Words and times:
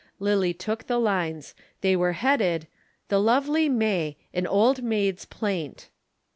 Lillie 0.17 0.51
took 0.55 0.87
the 0.87 0.97
lines. 0.97 1.53
They 1.81 1.95
were 1.95 2.13
headed 2.13 2.65
THE 3.09 3.19
LOVELY 3.19 3.69
MAY 3.69 4.17
AN 4.33 4.47
OLD 4.47 4.81
MAID'S 4.81 5.25
PLAINT. 5.25 5.89